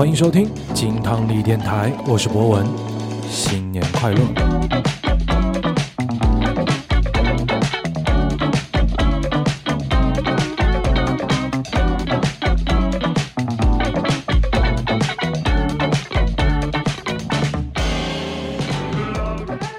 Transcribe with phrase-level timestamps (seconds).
[0.00, 2.66] 欢迎收听金汤力电台，我是博文，
[3.28, 4.18] 新年快乐！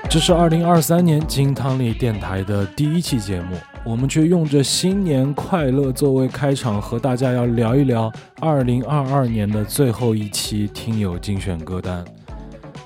[0.07, 12.05] 这是二零二三年金汤力电台的第一期节目，我们却用着新年快乐作为开场，和大家要聊一聊二零二二年的最后一期听友精选歌单。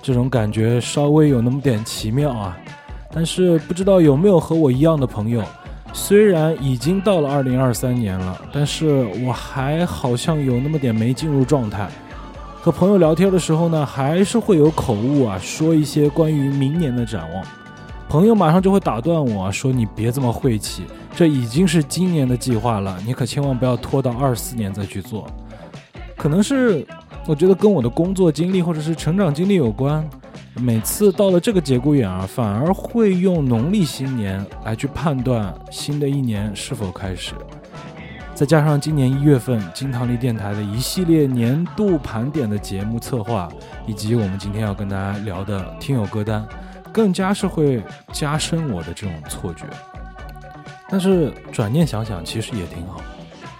[0.01, 2.57] 这种感觉稍微有那么点奇妙啊！
[3.11, 5.43] 但是不知道有没有和我一样的朋友，
[5.91, 11.89] 虽然已经到了二零二三年了，但是我还好像有那么点没进入状态。
[12.61, 17.43] 和朋友聊天的时候呢，还是会有口误啊，说一些关于明年的展望，
[18.07, 25.27] 朋友马上就会打断我说：“你别这么晦气，这已经是今年的计划了，你可千万不要拖到二四年再去做。”
[26.15, 26.85] 可能是
[27.27, 30.07] 我觉得跟我的工作经历或者是成长经历有关，
[30.55, 37.33] 每次到了这个节骨眼儿，反而会用农历新年来去判断新的一年是否开始。
[38.33, 43.49] 再加上今年一月份金汤力电台的一系列年度盘点的节目策划，
[43.85, 46.45] 以及我们今天要跟大家聊的听友歌单，
[46.95, 49.65] 更加是会加深我的这种错觉。
[50.87, 53.01] 但是转念想想，其实也挺好。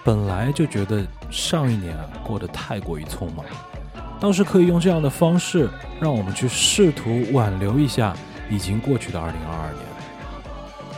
[0.05, 3.43] 本来就觉得上一年过得太过于匆忙，
[4.21, 5.69] 倒是可以用这样的方式，
[5.99, 8.15] 让我们去试图挽留一下
[8.49, 9.83] 已经过去的二零二二年。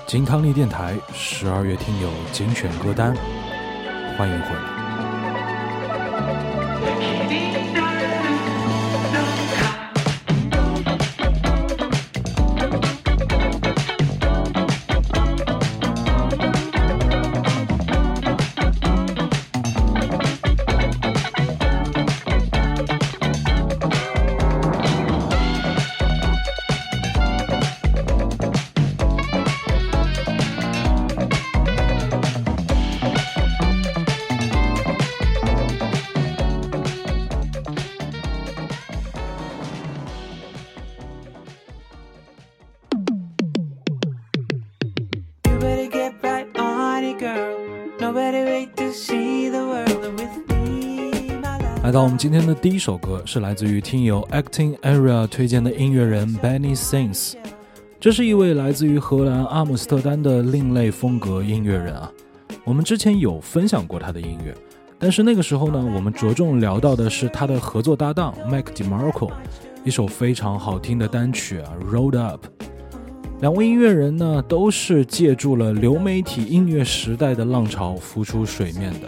[0.05, 3.15] 金汤力电台十二月听友精选歌单。
[4.15, 4.49] 欢迎回。
[4.53, 4.76] 来
[52.59, 57.35] 第一首歌，是来自于听友 Acting Area 推荐的音乐人 Benny Sings。
[57.99, 62.11] 这是一位来自于荷兰阿姆斯特丹的另类风格音乐人啊。
[62.63, 64.55] 我们之前有分享过他的音乐，
[64.97, 69.31] 但是那个时候呢，我们着重聊到的是他的合作搭档 Mac DeMarco，
[69.83, 72.43] 一首非常好听的单曲啊，Rolled Up。
[73.39, 79.07] 两位音乐人呢，都是借助了流媒体音乐时代的浪潮浮出水面的。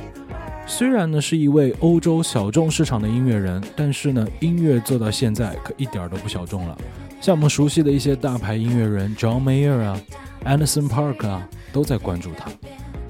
[0.69, 6.78] 虽然呢是一位欧洲小众市场的音乐人，但是呢音乐做到现在可一点都不小众了。
[7.19, 10.00] 像我们熟悉的一些大牌音乐人 John Mayer 啊
[10.46, 12.52] ，Anderson Park 啊，都在关注他。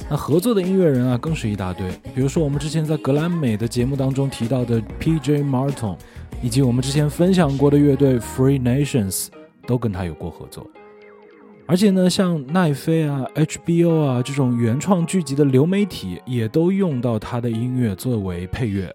[0.09, 5.43] 那合作的音乐人啊更是一大堆，比如说我们之前在格莱美的节目当中提到的 P.J.
[5.43, 5.97] Martin，
[6.41, 9.27] 以及我们之前分享过的乐队 Free Nations，
[9.67, 10.65] 都跟他有过合作。
[11.69, 18.91] 而且呢，像奈飞啊、HBO 啊这种原创剧集的流媒体，也都用到他的音乐作为配乐。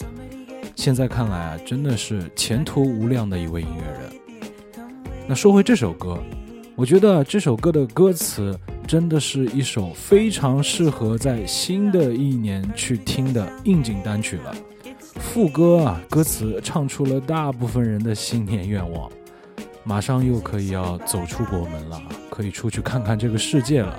[0.75, 4.91] 现在看来啊，真的是前途无量的一位音乐人。
[5.29, 6.19] 那说回这首歌，
[6.75, 8.59] 我觉得这首歌的歌词
[8.89, 14.53] 真的是一首非常适合在新的一年去听的应景单曲了。
[15.21, 19.09] 副歌啊，歌词唱出了大部分人的新年愿望。
[19.85, 23.99] 马上又可以要走出国门了，可以出去看看这个世界了。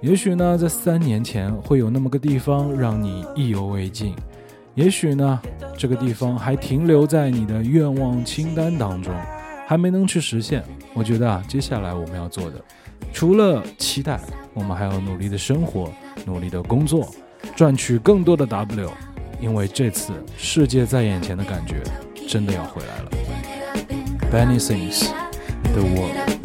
[0.00, 4.14] 也许呢，在三年前会有那么个地方让你意犹未尽，
[4.74, 5.40] 也许呢，
[5.76, 9.14] 这个地方还停留在你的愿望清单当中，
[9.66, 10.62] 还没能去实现。
[10.92, 12.62] 我觉得啊，接下来我们要做的，
[13.12, 14.20] 除了期待，
[14.54, 15.90] 我们还要努力的生活，
[16.24, 17.08] 努力的工作，
[17.54, 18.90] 赚取更多的 W，
[19.40, 21.82] 因为这次世界在眼前的感觉
[22.28, 23.55] 真的要回来了。
[24.36, 25.00] Benny sings
[25.72, 26.35] the world.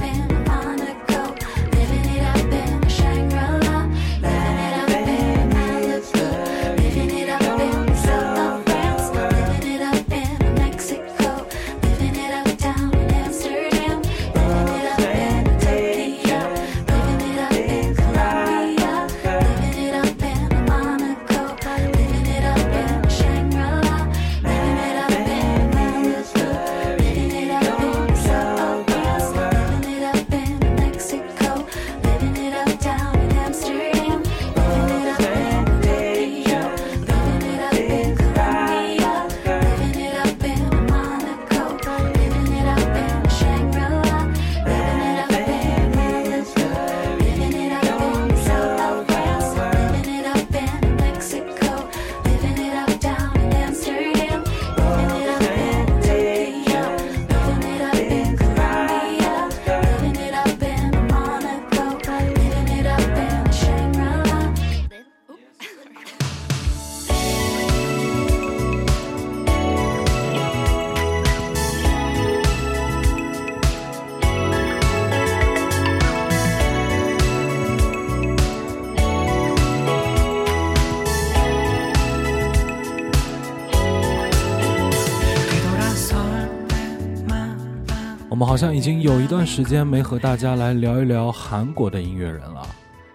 [88.52, 92.68] 好像已经有一段时间没和大家来聊一聊韩国的音乐人了。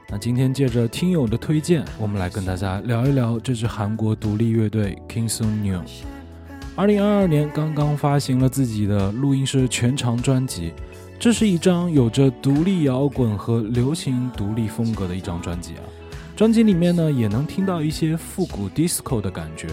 [0.09, 5.83] 那今天借着听友的推荐，我们来跟大家聊一聊这支韩国独立乐队 King s u n New。
[6.75, 10.73] 二零二二年刚刚发行了自己的录音室全长专辑，
[11.19, 15.85] 这是一张有着独立摇滚和流行独立风格的一张专辑啊。
[16.35, 19.69] 专辑里面呢，也能听到一些复古 disco 的感觉。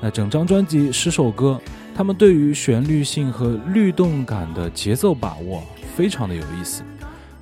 [0.00, 1.60] 那整张专辑十首歌，
[1.96, 5.62] 他们对于旋律性和律动感的节奏把握
[5.96, 6.82] 非常的有意思。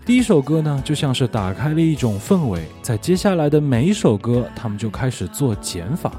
[0.06, 6.12] 第一首歌呢，就像是打开了一种氛围，在接下来的每一首歌，他们就开始做减法。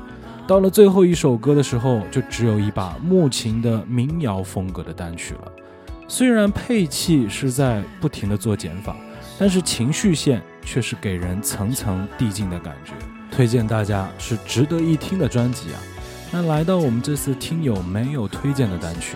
[0.45, 5.51] 到了最后一首歌的时候，就只有一把木琴的民谣风格的单曲了。
[6.05, 8.97] 虽然配器是在不停的做减法，
[9.39, 12.91] 但是情绪线却是给人层层递进的感觉。
[13.31, 15.79] 推荐大家是值得一听的专辑啊。
[16.37, 19.15] 那来到我们这次听友没有推荐的单曲，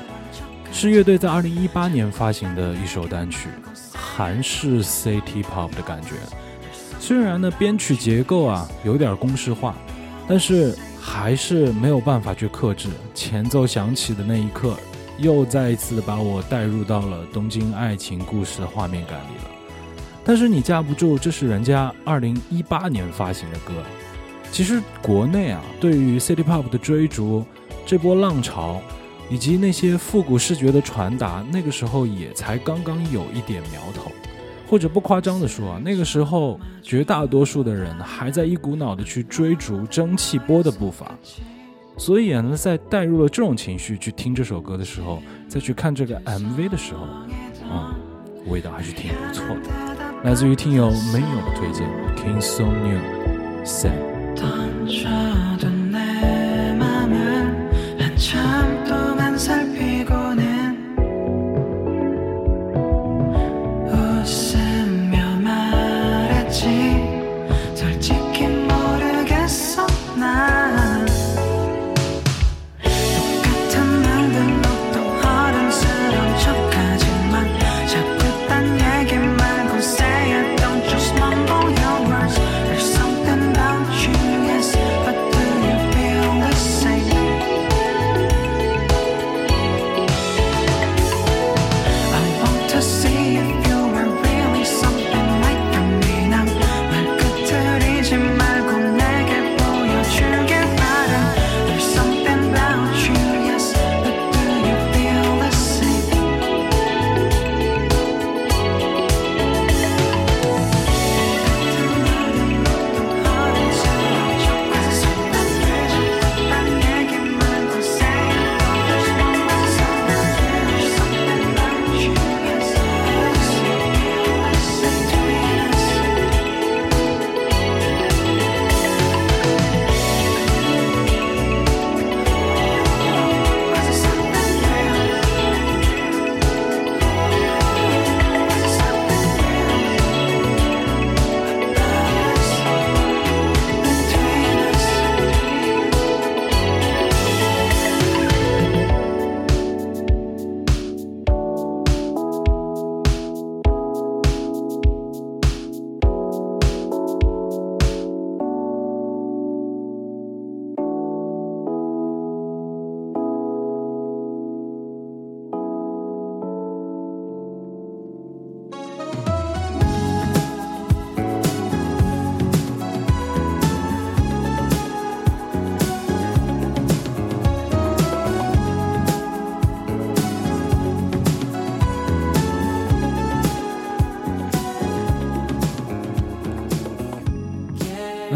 [0.71, 3.49] 是乐队在二零一八年发行的一首单曲。
[3.93, 6.11] 韩式 City Pop 的感觉，
[6.97, 9.75] 虽然呢编曲结构啊有点公式化，
[10.29, 12.87] 但是还是没有办法去克制。
[13.13, 14.77] 前奏响起的那一刻，
[15.17, 19.51] 又再一次把我带入到了东京爱情故事的画面感里了。
[20.23, 23.73] 但是你架不住，这是人家二零一八年发行的歌。
[24.51, 27.45] 其实国内啊，对于 City Pop 的追逐，
[27.85, 28.81] 这波浪潮。
[29.31, 34.11] 以及那些复古视觉的传达，那个时候也才刚刚有一点苗头，
[34.67, 41.15] 或者不夸张的说啊，那个时候绝大多数的人还在一股脑的去追逐蒸汽波的步伐，
[41.95, 47.05] 所以呢，在带入了这种情绪去听这首歌的时候，再去看这个 MV 的时候，
[47.71, 47.93] 嗯，
[48.47, 49.69] 味道还是挺不错的。
[50.23, 51.87] 来自于听友没有的推荐
[52.17, 52.99] ，King Song New
[53.63, 54.18] Sam。
[54.39, 55.78] tan shadow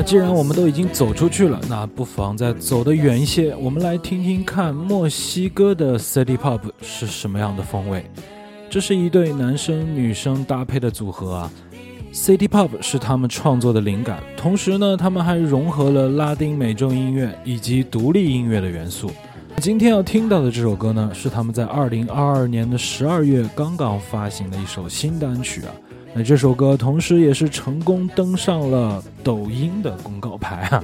[0.05, 3.55] 既然我们都已经走出去了，那不妨再走得远一些。
[3.55, 8.05] 我们来听听看墨西哥的 City Pop 是什么样的风味。
[8.69, 11.51] 这是一对男生女生搭配的组合啊。
[12.13, 19.09] City Pop 是他们创作的灵感，同时呢，他们还融合了拉丁美洲音乐以及独立音乐的元素。
[19.61, 25.71] 今天要听到的这首歌呢，是他们在2022年的12月刚刚发行的一首新单曲啊。
[26.15, 30.83] 那这首歌同时也是成功登上了抖音的公告牌啊！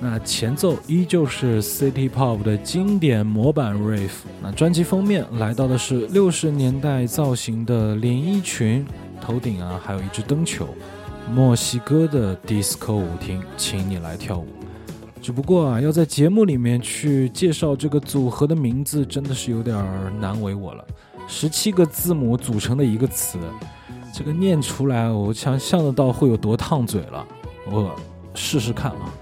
[0.00, 4.10] 那前奏依旧是 City Pop 的经典模板 Riff。
[4.42, 8.84] 那专辑封面来到的是六十年代造型的连衣裙，
[9.20, 10.68] 头顶啊还有一只灯球。
[11.32, 14.46] 墨西哥的 Disco 舞厅，请你来跳舞。
[15.22, 19.76] 只不过啊，要在节目里面去介绍这个组合的名字，真的是有点
[20.20, 20.84] 难为我了。
[21.26, 23.38] 十七个字母组成的一个词，
[24.18, 27.22] 这个念出来，我想象得到会有多烫嘴了。
[27.70, 27.94] 我
[28.34, 29.12] 试试看啊，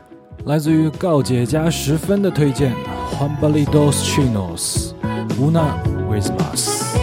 [0.45, 2.73] 来自于告解家十分的推荐
[3.19, 6.95] ，Juan Balidos Chinos，Una vez más。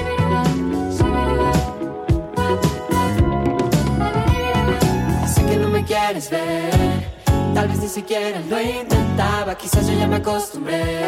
[7.53, 11.07] Tal vez ni siquiera lo intentaba, quizás yo ya me acostumbré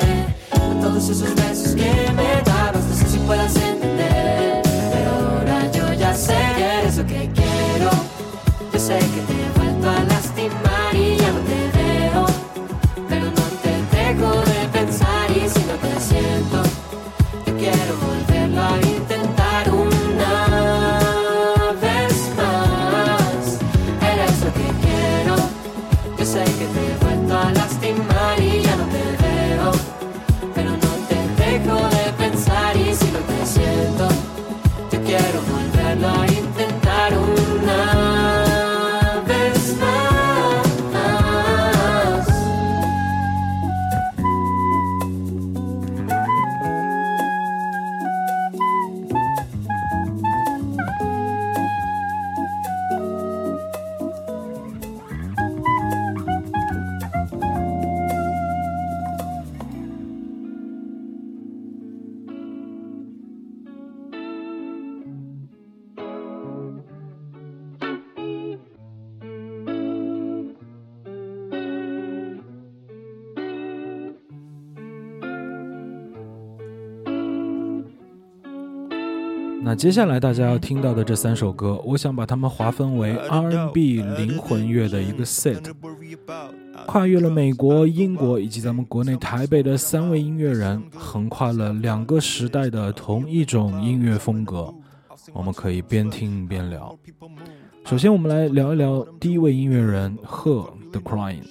[0.51, 2.83] a todos esos besos que me dabas.
[2.89, 4.62] No sé si puedas entender,
[6.23, 7.91] sé que eres lo que quiero.
[8.71, 9.32] Yo sé que te
[79.65, 85.73] 那接下来大家要听到的这三首歌，我想把它们划分为 R&B 灵魂乐的一个 set，
[86.85, 94.73] 跨越了美国、英国以及咱们国内台北的三位音乐人，横跨了两个时代的同一种音乐风格，
[95.31, 96.93] 我们可以边听边聊。
[97.85, 101.43] 首先，我们来聊一聊第一位音乐人贺 The Crying。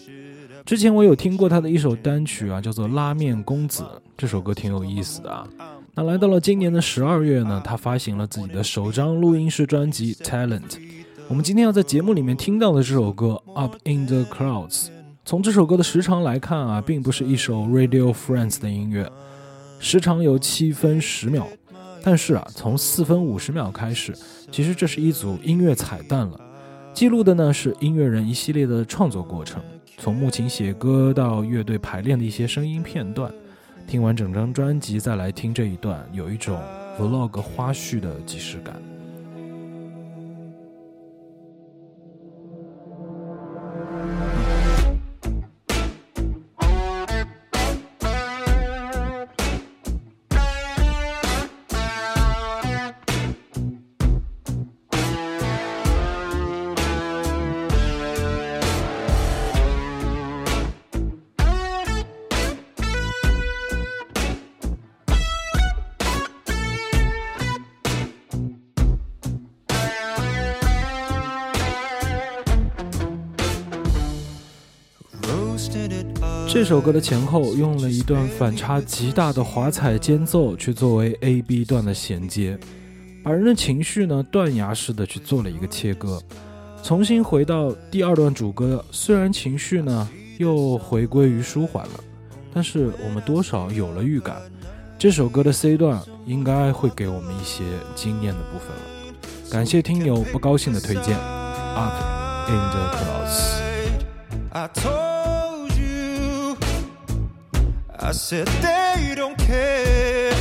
[0.66, 3.82] 之前我有听过他的一首单曲啊，叫做《拉面公子》，
[4.18, 5.48] 这首歌挺有意思的啊。
[5.94, 10.60] 那来到了今年的十二月呢，他发行了自己的首张录音室专辑《Talent》。
[11.28, 14.86] 我们今天要在节目里面听到的这首歌《Up in the Clouds》，
[15.26, 19.06] 从这首歌的时长来看啊，并不是一首 Radio Friends 的音乐，
[19.80, 21.46] 时长有七分十秒。
[22.02, 24.14] 但是啊，从四分五十秒开始，
[24.50, 26.40] 其实这是一组音乐彩蛋了，
[26.94, 29.62] 记录的呢是音乐人一系列的创作过程，
[29.98, 33.30] 从木琴写歌到乐队排练的一些声音片段。
[33.86, 36.58] 听完整张专辑再来听这一段，有一种
[36.98, 38.91] vlog 花絮的即视感。
[76.52, 82.58] 这首歌的前后用了一段反差极大的华彩间奏去作为 A B 段的衔接，
[83.24, 86.20] 把人的情绪呢断崖式的去做了一个切割，
[86.82, 90.06] 重新回到第二段主歌，虽然情绪呢
[90.36, 91.94] 又回归于舒缓了，
[92.52, 94.36] 但是我们多少有了预感，
[94.98, 98.82] 这首歌的 C 段应该会给我们一些惊艳的部分了。
[99.50, 101.16] 感谢听友不高兴的推荐
[101.74, 101.94] ，Up
[102.46, 103.62] in the Clouds。
[108.04, 110.32] I said they don't care.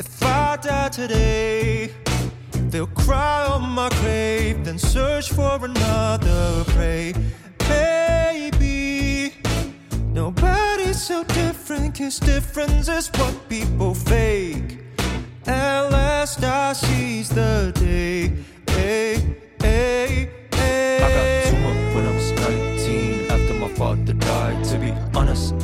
[0.00, 1.92] If I die today,
[2.70, 7.12] they'll cry on my grave, then search for another prey.
[7.68, 9.34] Maybe
[10.06, 14.78] nobody's so different, cause difference is what people fake.
[15.46, 18.32] At last I seize the day.
[18.72, 19.36] Hey,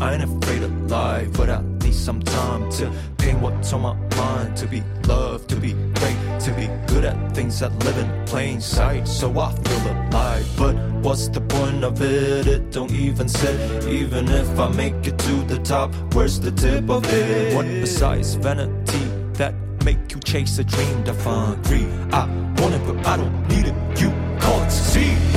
[0.01, 3.95] I ain't afraid of life, but I need some time to paint what's on my
[4.17, 4.57] mind.
[4.59, 8.61] To be loved, to be great, to be good at things that live in plain
[8.61, 9.07] sight.
[9.07, 12.47] So I feel alive, but what's the point of it?
[12.47, 13.85] It don't even sit.
[13.89, 17.55] Even if I make it to the top, where's the tip of it?
[17.55, 21.89] What besides vanity that make you chase a dream to find greed?
[22.13, 22.27] I
[22.59, 23.75] want it, but I don't need it.
[24.01, 24.11] You
[24.41, 25.34] can't see.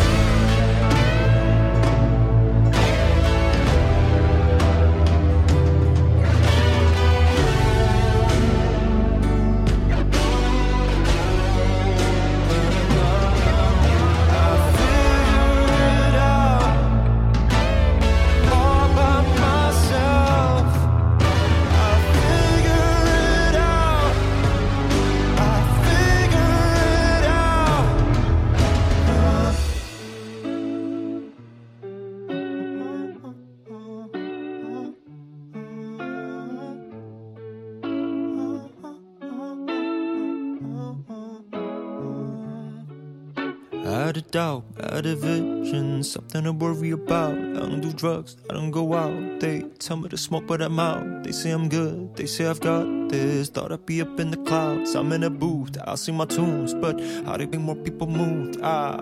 [44.32, 47.34] Doubt, out of vision, something to worry about.
[47.34, 49.40] I don't do drugs, I don't go out.
[49.40, 51.24] They tell me to smoke, but I'm out.
[51.24, 53.50] They say I'm good, they say I've got this.
[53.50, 54.96] Thought I'd be up in the clouds.
[54.96, 58.60] I'm in a booth, I'll sing my tunes, but how to make more people moved?
[58.62, 59.00] Ah,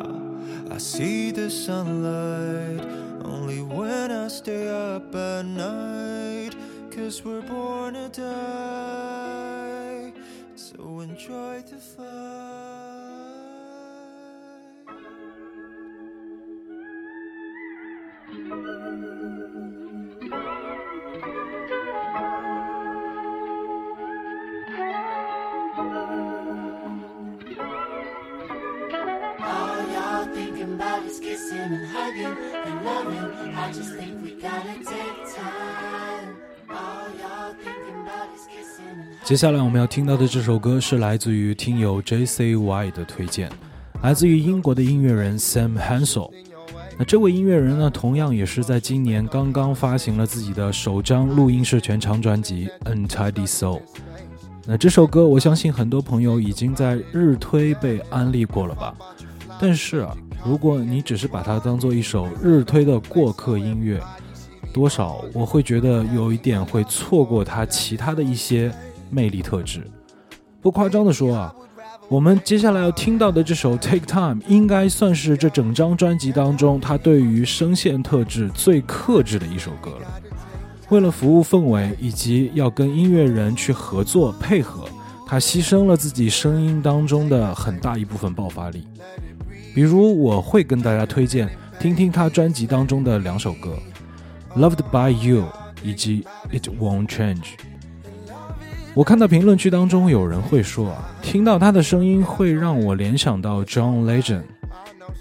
[0.69, 2.81] I see the sunlight
[3.25, 6.55] only when I stay up at night.
[6.91, 10.13] Cause we're born to die.
[10.55, 12.74] So enjoy the fight.
[39.23, 43.49] 接下来我们要听到的这首歌是来自于听友 JCY 的推荐，
[44.03, 46.31] 来自于英国的音乐人 SamHansel。
[46.97, 53.79] 那这位音乐人呢，同样也是在今年刚刚发行了自己的首张录音室全长专辑《Untidy Soul》。
[54.65, 58.95] 那这首歌我相信很多朋友已经在日推被安利过了吧？
[59.59, 60.07] 但是。
[60.45, 63.99] 如果你只是把它当做一首日推的过客音乐，
[64.71, 68.71] 多少我会觉得有一点会错过它其他的一些
[69.09, 69.81] 魅力特质。
[70.61, 71.55] 不夸张的说啊，
[72.07, 80.21] 我们接下来要听到的这首《Take Time》应该算是这整张专辑当中它对于声线特质最克制的一首歌了。
[80.89, 84.85] 为了服务氛围以及要跟音乐人去合作配合，
[85.25, 88.87] 他牺牲了自己声音当中的很大一部分爆发力。
[89.75, 91.49] 比如，我会跟大家推荐
[91.81, 93.77] 听听他专辑当中的两首歌，
[94.57, 95.41] 《Loved by You》
[95.83, 96.25] 以及
[96.57, 97.41] 《It Won't Change》。
[98.93, 104.43] 我看到评论区当中有人会说啊，听到他的声音会让我联想到 John Legend。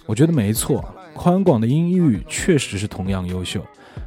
[0.06, 3.60] 我觉得没错，宽广的音域确实是同样优秀，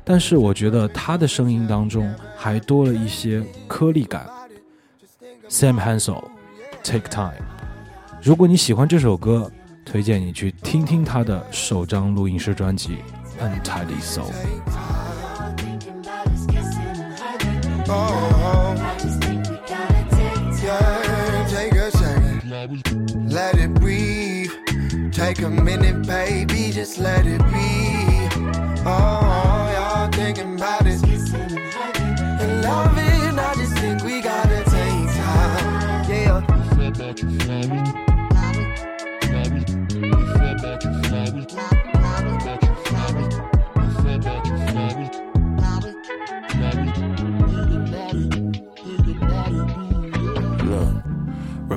[0.06, 4.26] 但是我觉得他的声音当中还多了一些颗粒感。
[5.50, 7.34] Sam Hansel，Take Time。
[8.22, 9.52] 如果你喜欢这首歌，
[9.90, 12.98] 推荐你去听听他的首张录音室专辑
[13.42, 14.26] 《Untidy Soul》。
[15.10, 17.88] All thinking about is kissing and hugging.
[17.88, 23.32] Oh, I just think we gotta take time take a second.
[23.32, 24.52] Let it breathe.
[25.14, 28.28] Take a minute, baby, just let it be.
[28.86, 31.02] Oh, y'all thinking about it.
[31.02, 32.42] Kissing and hugging.
[32.42, 36.10] And loving, I just think we gotta take time.
[36.10, 38.04] Yeah.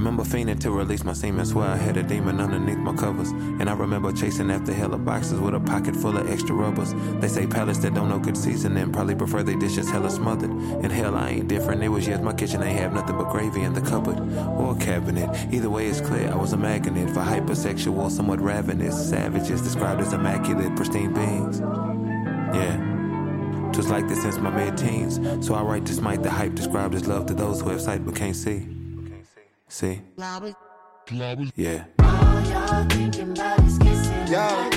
[0.00, 1.44] Remember fiending to release my semen.
[1.44, 3.30] Swear I had a demon underneath my covers.
[3.32, 6.94] And I remember chasing after hella boxes with a pocket full of extra rubbers.
[7.20, 10.50] They say palace that don't know good seasoning probably prefer they dishes hella smothered.
[10.50, 11.82] And hell, I ain't different.
[11.82, 14.18] It was just my kitchen ain't have nothing but gravy in the cupboard
[14.58, 15.28] or cabinet.
[15.52, 20.14] Either way, it's clear I was a magnet for hypersexual, somewhat ravenous savages described as
[20.14, 21.60] immaculate, pristine beings.
[21.60, 22.86] Yeah.
[23.74, 25.46] Twas like this since my mid-teens.
[25.46, 28.04] So I write this might the hype described as love to those who have sight
[28.06, 28.79] but can't see.
[29.72, 30.00] See?
[31.56, 31.84] Yeah.
[32.00, 34.70] All y'all thinking about is kissing Yeah.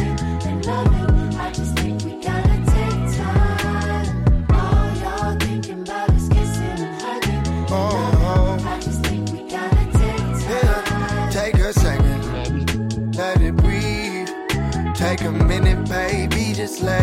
[0.46, 1.36] and loving.
[1.40, 4.46] I just think we gotta take time.
[4.52, 7.76] All y'all thinking about is kissing and hugging and Oh,
[8.24, 8.68] loving.
[8.68, 11.30] I just think we gotta take yeah.
[11.32, 13.16] Take a second.
[13.16, 14.30] Let it breathe.
[14.96, 17.03] Take a minute, baby, just let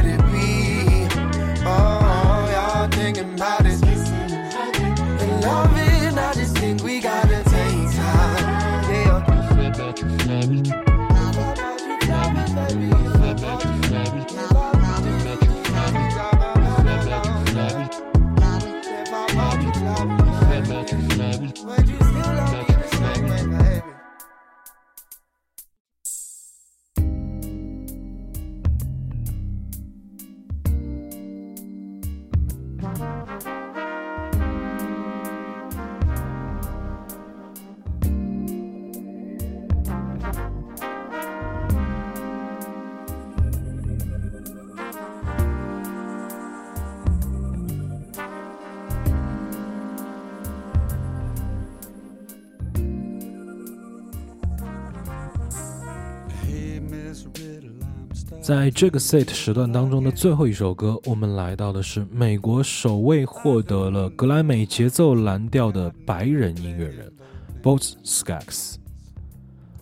[58.50, 67.12] 在这个 set 时段当中的最后一首歌，我们来到的是美国首位获得了格莱美节奏蓝调的白人音乐人
[67.62, 68.74] Boz Scaggs。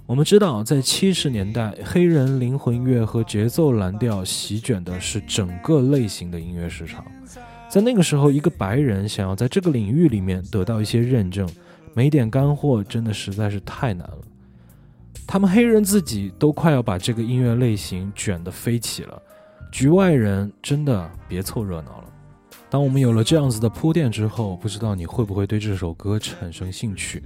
[0.05, 7.03] 我们知道，在七十年代，黑人灵魂乐和节奏蓝调席卷的是整个类型的音乐市场。
[7.71, 11.49] 在那个时候，一个白人想要在这个领域里面得到一些认证，
[11.95, 14.19] 没点干货真的实在是太难了。
[15.31, 19.23] 他们黑人自己都快要把这个音乐类型卷得飞起了，
[19.71, 22.05] 局外人真的别凑热闹了。
[22.71, 27.23] 当我们有了这样子的铺垫之后，不知道你会不会对这首歌产生兴趣？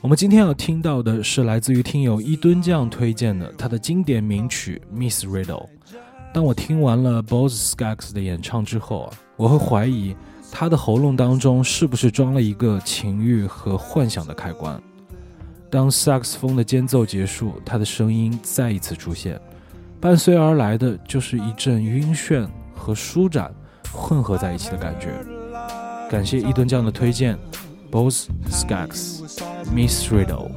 [0.00, 5.46] 我们今天要听到的是来自于听友一吨酱推荐的他的经典名曲《Miss Riddle》。
[6.32, 10.16] 当我听完了 Boz Scaggs 的演唱之后啊，我会怀疑
[10.50, 14.82] 他的喉咙当中是不是装了一个情欲和幻想的开关。
[15.74, 19.40] 当萨克斯风的间奏结束，他的声音再一次出现，
[20.00, 23.52] 伴随而来的就是一阵晕眩和舒展
[23.92, 25.08] 混合在一起的感觉。
[26.08, 27.36] 感谢一吨酱的推荐。
[27.90, 29.24] Both Skags,
[29.74, 30.52] Miss Riddle.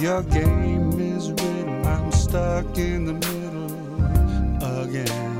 [0.00, 1.84] Your game is rigged.
[1.84, 3.74] I'm stuck in the middle
[4.60, 5.39] again.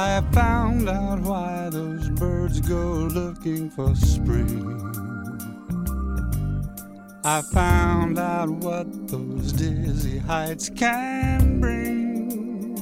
[0.00, 4.62] I found out why those birds go looking for spring.
[7.24, 12.76] I found out what those dizzy heights can bring.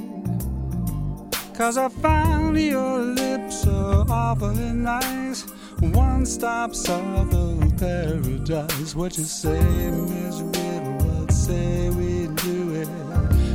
[1.55, 5.40] Cause I found your lips so awfully nice.
[5.81, 8.94] One stop south of paradise.
[8.94, 10.98] What you say, Miss Riddle?
[11.07, 12.88] What say we do it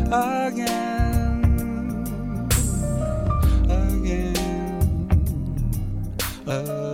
[0.07, 1.10] again?
[6.51, 6.90] Again.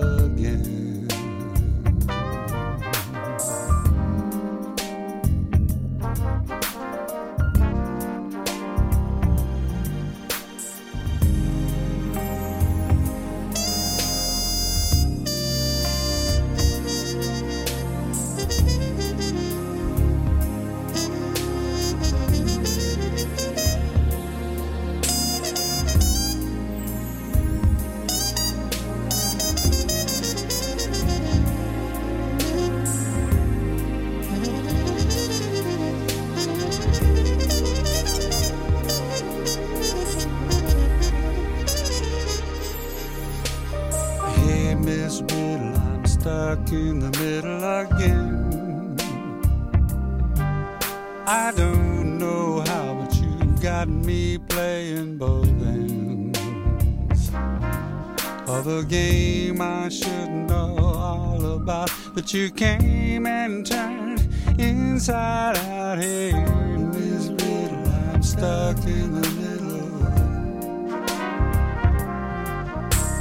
[62.27, 64.19] But you came and turned
[64.59, 65.97] inside out.
[65.97, 70.03] Hey, Miss Riddle, I'm stuck in the middle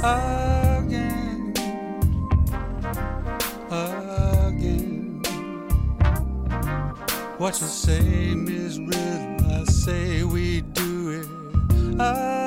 [0.03, 1.53] again,
[3.71, 5.23] again.
[7.37, 9.45] What you say, Miss Riddle?
[9.53, 11.27] I say we do it
[11.93, 12.46] again.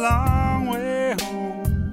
[0.00, 1.92] Long way home.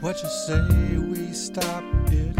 [0.00, 2.36] What you say, we stop it.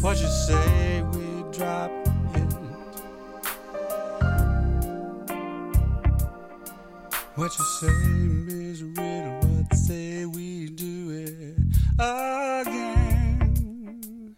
[0.00, 1.90] What you say, we drop
[2.34, 2.52] it.
[7.36, 7.92] What you say,
[8.46, 9.40] Miss Riddle?
[9.40, 11.58] What say we do it
[11.98, 14.36] again, again,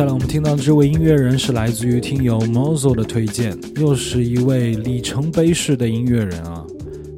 [0.00, 6.64] 接下来我们听到的这位音乐人是来自于听友 Mozo 的推荐，又是一位里程碑式的音乐人啊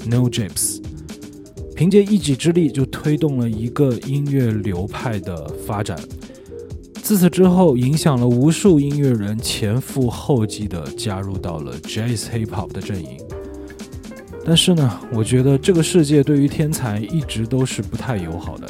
[0.05, 0.83] ，No James。
[1.77, 5.97] 凭借一己之力就推动了一个音乐流派的发展，
[6.95, 13.11] 自此之后影响了无数音乐人前赴后继的加入到了 Jazz Hip Hop 的阵营。
[14.45, 18.69] 但是呢，我觉得这个世界对于天才一直都是不太友好的。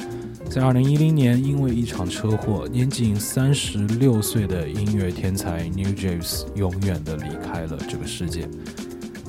[0.52, 8.46] 在二零一零年，因为一场车祸，年仅三十六岁的音乐天才 New James 永远的离开了这个世界。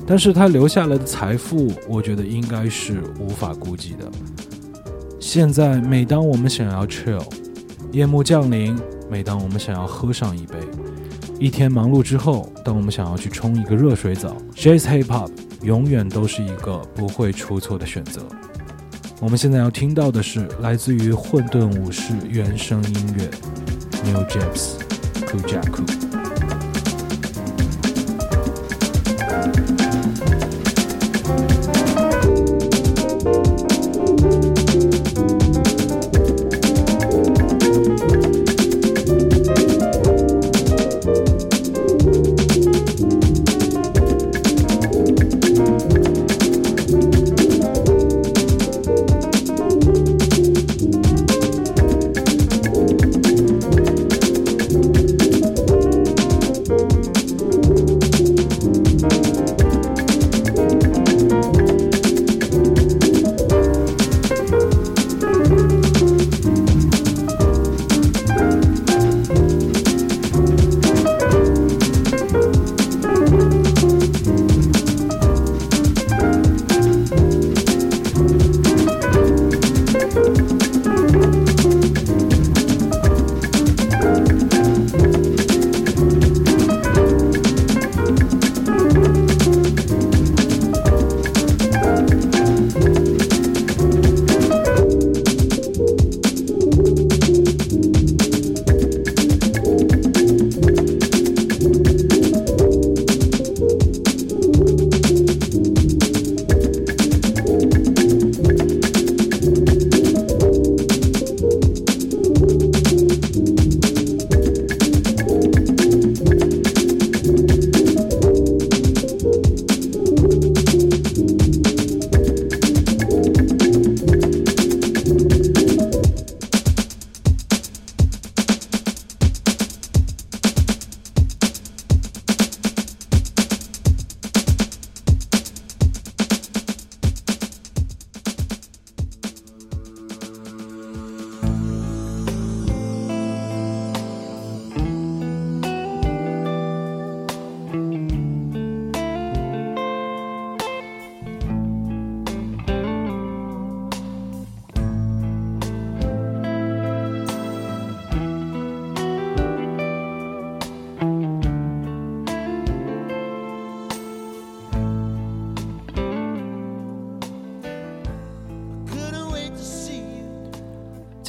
[0.06, 4.06] 但是他留下来的财富，我觉得应该是无法估计的。
[5.18, 7.24] 现在，每当我们想要 chill，
[7.90, 8.76] 夜幕降临；
[9.10, 10.58] 每当我们想要喝上一杯，
[11.40, 15.30] 一天忙碌之后，当我们想要去冲一个热水澡，Jazz Hip Hop
[15.62, 18.20] 永远都是一个不会出错的选择。
[19.24, 23.30] 我们现在要听到的是来自于混沌武士原声音乐
[24.04, 24.76] ，New James
[25.26, 26.03] Kujaku。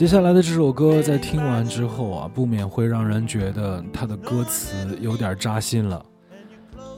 [0.05, 6.05] 接下来的这首歌，在听完之后啊，不免会让人觉得它的歌词有点扎心了。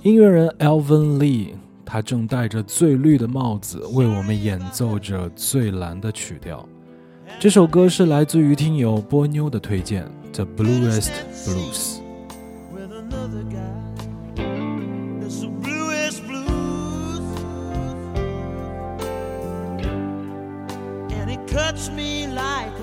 [0.04, 1.54] 音乐人 Elvin Lee，
[1.86, 6.68] 他正戴着最绿的帽子，为我们演奏着最蓝的曲调。
[7.40, 11.12] 这首歌是来自于听友波妞的推荐，《The Bluest
[11.46, 11.94] Blues》。
[21.48, 22.77] Cuts me like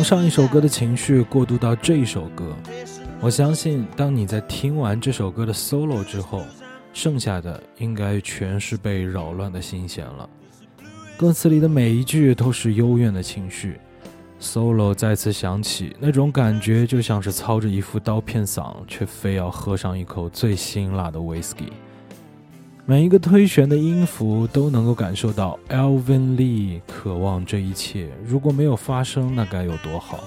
[0.00, 2.56] 从上一首歌的情绪过渡到这一首歌，
[3.20, 6.42] 我相信，当你在听完这首歌的 solo 之后，
[6.94, 10.26] 剩下的应该全是被扰乱的心弦了。
[11.18, 13.78] 歌词里的每一句都是幽怨的情绪
[14.40, 21.68] ，solo 再次响起，那种感觉就像是操着一副刀片嗓，却非要喝上一口最辛辣的 whisky。
[22.90, 30.18] 每一个推弦的音符都能够感受到 Alvin Lee 渴望这一切，如果没有发生，那该有多好。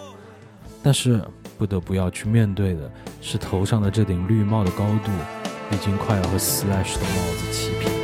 [0.82, 1.22] 但是
[1.58, 2.90] 不得不要去面对的
[3.20, 5.12] 是，头上的这顶绿帽的高度，
[5.74, 8.03] 已经快要和 Slash 的帽子齐平。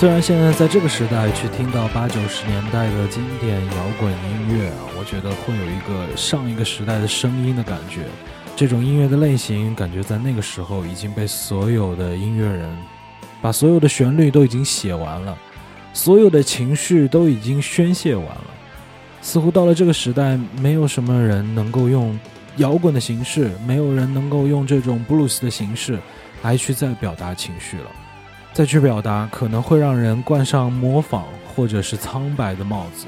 [0.00, 8.06] 虽然现在在这个时代去听到八九十年代的经典摇滚音乐啊，我觉得会有一个上一个时代的声音的感觉。
[8.56, 12.74] 这种音乐的类型，感觉在那个时候已经被所有的音乐人
[13.42, 15.36] 把所有的旋律都已经写完了，
[15.92, 18.44] 所有的情绪都已经宣泄完了。
[19.20, 22.18] 似乎到了这个时代，没有什么人能够用
[22.56, 25.98] 摇滚的形式，没有人能够用这种布鲁斯的形式
[26.40, 27.90] 来去再表达情绪了。
[28.52, 31.24] 再去表达可能会让人冠上模仿
[31.54, 33.06] 或者是苍白的帽子，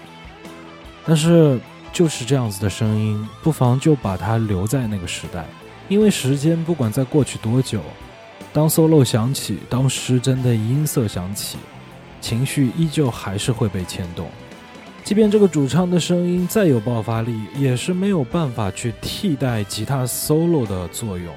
[1.04, 1.58] 但是
[1.92, 5.44] 就是这样子的声音，不妨就把它留在那个时代，
[5.88, 7.80] 因为时间不管在过去多久，
[8.52, 11.58] 当 solo 响起，当失真的音色响起，
[12.20, 14.28] 情绪依旧还是会被牵动，
[15.04, 21.34] 即便这个主唱的声音再有爆发力，也是没有办法去替代吉他 solo 的作用。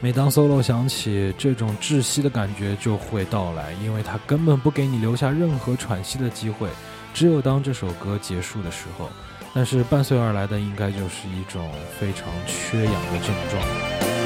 [0.00, 6.68] 每当 solo 响起，这种窒息的感觉就会到来，因为它根本不给你留下任何喘息的机会。
[7.12, 9.10] 只有当这首歌结束的时候，
[9.52, 11.68] 但是伴随而来的应该就是一种
[11.98, 14.17] 非常缺氧的症状。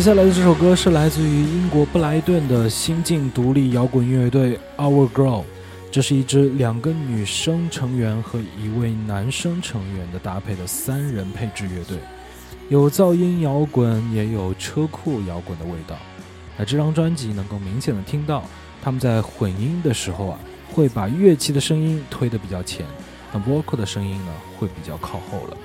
[0.00, 5.44] 接下来的这首歌是来自于英国布莱顿的新晋独立摇滚乐队 Our Girl，
[5.92, 11.98] 这是一支两个女生成员和一位男生成员的搭配的三人配置乐队，
[12.70, 15.94] 有噪音摇滚，也有车库摇滚的味道。
[16.56, 18.42] 那这张专辑能够明显的听到，
[18.82, 20.40] 他们在混音的时候啊，
[20.72, 22.86] 会把乐器的声音推得比较前，
[23.34, 25.56] 那 vocal 的声音呢会比较靠后了。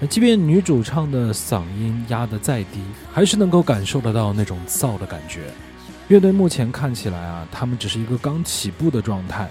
[0.00, 2.80] 那即便女主唱的嗓音压得再低，
[3.12, 5.42] 还是能够感受得到那种燥的感觉。
[6.08, 9.50] 乐队目前看起来啊，他们只是一个刚起步的状态。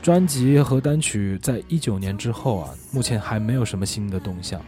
[0.00, 4.60] 专辑和单曲在一九年之后啊，目前还没有什么新的动向。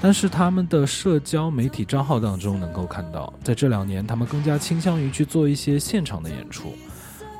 [0.00, 6.72] 但是他们的社交媒体账号当中能够看到，在这两年他们更加倾向于去做一些现场的演出。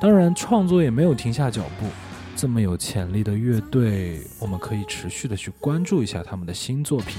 [0.01, 1.87] 当然，创作也没有停下脚步。
[2.41, 7.17] 这么有潜力的乐队，我们可以持续的去关注一下他们的新作品。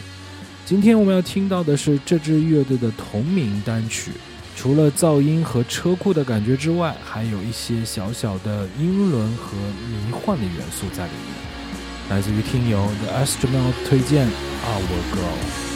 [0.64, 4.12] 今天我们要听到的是这支乐队的同名单曲，
[4.56, 9.58] 除了噪音和车库的感觉之外，还有一些小小的英伦和
[9.90, 11.34] 迷幻的元素在里面。
[12.08, 15.69] 来自于听友 The Astronaut 推荐 Our Girl。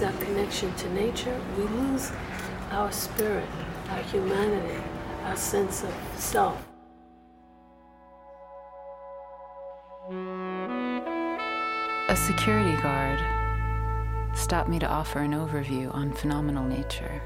[0.00, 2.10] Lose our connection to nature, we lose
[2.70, 3.48] our spirit,
[3.90, 4.82] our humanity,
[5.24, 6.56] our sense of self.
[12.08, 13.20] A security guard
[14.36, 17.20] stopped me to offer an overview on phenomenal nature.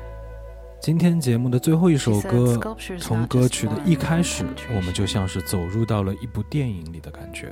[0.81, 4.45] 今天节目的最后一首歌，从歌曲的一开始，
[4.75, 7.51] 我们就像是走入到了一部电影里的感觉。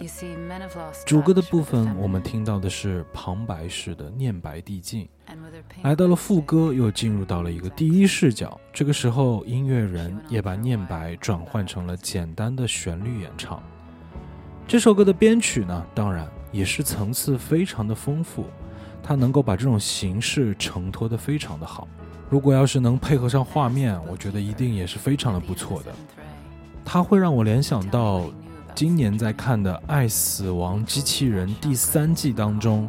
[1.07, 5.09] 主歌的部分，我们听到的是旁白式的念白递进，
[5.83, 8.61] 来到了副歌，又进入到了一个第一视角。
[8.71, 13.63] 这个时候，音乐人也把念白转换成了简单的旋律演唱。
[14.69, 18.45] 这首歌的编曲呢，当然也是层次非常的丰富，
[19.03, 21.89] 它能够把这种形式承托的非常的好。
[22.33, 25.93] 如果要是能配合上画面，我觉得一定也是非常的不错的。
[26.83, 28.25] 它会让我联想到
[28.75, 32.89] 今年在看的《爱死亡机器人》第三季当中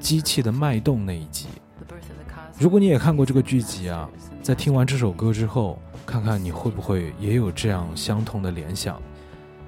[0.00, 1.48] 机器的脉动那一集。
[2.58, 4.08] 如果你也看过这个剧集啊，
[4.42, 8.98] 在听完这首歌之后，看看你会不会也有这样相同的联想。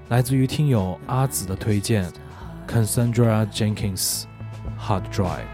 [0.09, 2.11] 来自于听友阿紫的推荐
[2.67, 4.23] ，Cassandra Jenkins，
[4.81, 5.45] 《Hard Drive》。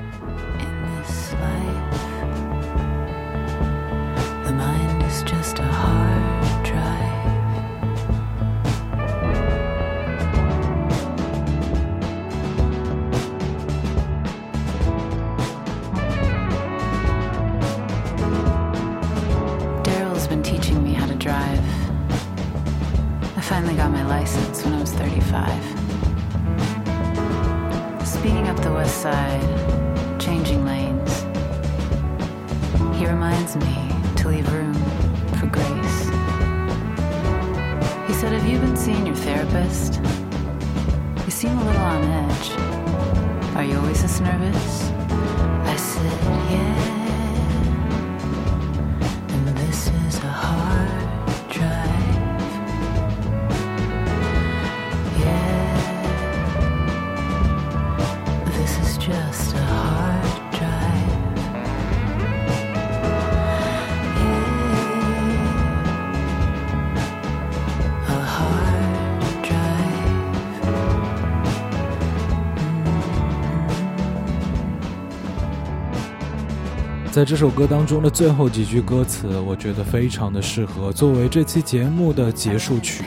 [77.17, 83.05] 在这首歌当中的最后几句歌词，我觉得非常的适合作为这期节目的结束曲。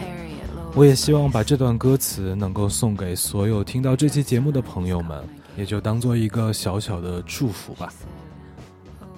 [0.74, 5.24] 我也希望把这段歌词能够送给所有听到这期节目的朋友们，
[5.55, 7.93] 也就当做一个小小的祝福吧。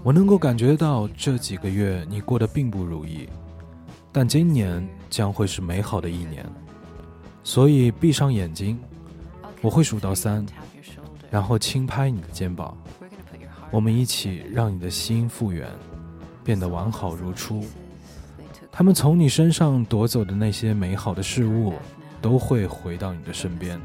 [0.03, 3.29] 我能够感觉到这几个月你过得并不如意，
[4.11, 6.45] 但今年将会是美好的一年，
[7.45, 8.77] 所以闭上眼睛，
[9.61, 10.45] 我会数到三，
[11.29, 12.75] 然后轻拍你的肩膀，
[13.71, 15.67] 我们一起让你的心复原，
[16.43, 17.65] 变得完好如初。
[18.69, 21.73] 他们从你身上夺走的那些美好的事物，
[22.21, 23.79] 都会回到你的身边。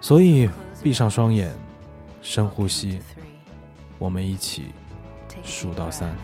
[0.00, 0.48] 所以，
[0.82, 1.50] 闭上双眼，
[2.20, 3.00] 深呼吸，
[3.98, 4.66] 我们一起
[5.42, 6.14] 数到三。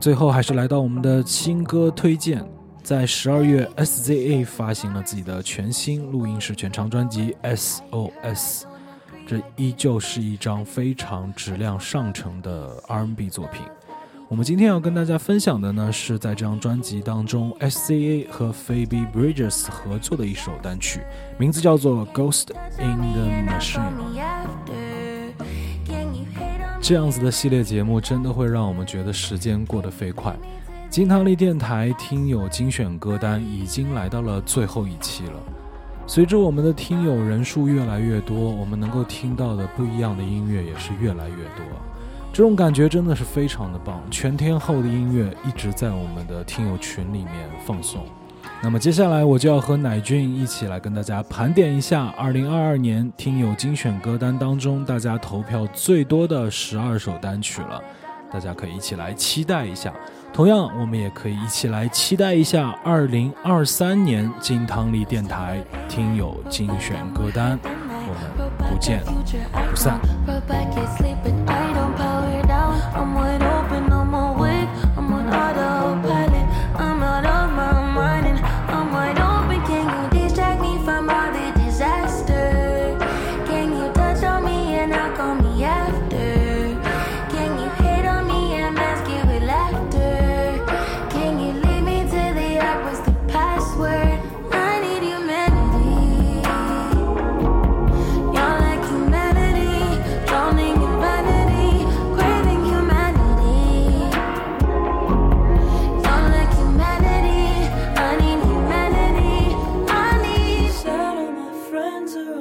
[0.00, 2.42] 最后还是来到我们的新歌推荐，
[2.82, 8.62] 在十二月，SZA 发行了自己的全新录音室全长专辑《SOS》，
[9.26, 13.60] 这依旧是一张非常质量上乘的 R&B 作品。
[14.26, 21.00] 我们今天要跟大家分享的呢，是在这张专辑当中，SZA 和 Phoebe Bridges 合作的一首单曲，
[21.36, 22.46] 名字叫做《Ghost
[22.78, 23.92] in the Machine》。
[26.82, 30.34] 这样子的系列节目真的会让我们觉得时间过得飞快。
[30.88, 35.34] 金汤力电台听友精选歌单已经来到了最后一期了。
[36.06, 41.64] 随着我们的听友人数越来越多，我们能够听到的不一样的音乐也是越来越多。
[42.32, 44.02] 这种感觉真的是非常的棒。
[44.10, 48.04] 全天候的音乐一直在我们的听友群里面放送。
[48.62, 57.82] 那么接下来我就要和乃俊一起来跟大家盘点一下2022年听友精选歌单当中大家投票最多的十二首单曲了，
[58.30, 59.92] 大家可以一起来期待一下。
[60.32, 67.58] 同样，我们也可以一起来期待一下2023年金汤力电台听友精选歌单。
[67.62, 69.02] 我们不见
[69.70, 69.98] 不散。